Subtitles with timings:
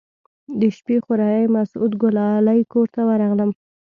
[0.59, 3.51] د شپې خوريي مسعود ګلالي کور ته ورغلم.